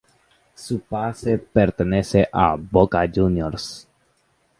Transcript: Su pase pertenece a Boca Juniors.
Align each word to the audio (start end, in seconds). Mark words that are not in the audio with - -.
Su 0.55 0.79
pase 0.79 1.37
pertenece 1.37 2.27
a 2.33 2.57
Boca 2.59 3.07
Juniors. 3.07 3.87